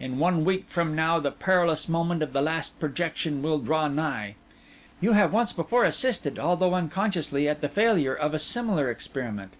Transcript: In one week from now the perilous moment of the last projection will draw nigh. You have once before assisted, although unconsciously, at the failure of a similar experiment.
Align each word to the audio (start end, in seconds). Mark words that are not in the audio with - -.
In 0.00 0.18
one 0.18 0.44
week 0.44 0.64
from 0.68 0.96
now 0.96 1.20
the 1.20 1.30
perilous 1.30 1.88
moment 1.88 2.20
of 2.20 2.32
the 2.32 2.42
last 2.42 2.80
projection 2.80 3.42
will 3.42 3.60
draw 3.60 3.86
nigh. 3.86 4.34
You 5.00 5.12
have 5.12 5.32
once 5.32 5.52
before 5.52 5.84
assisted, 5.84 6.36
although 6.36 6.74
unconsciously, 6.74 7.48
at 7.48 7.60
the 7.60 7.68
failure 7.68 8.14
of 8.16 8.34
a 8.34 8.40
similar 8.40 8.90
experiment. 8.90 9.52